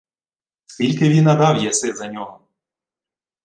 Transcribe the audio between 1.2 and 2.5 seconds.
дав єси за нього?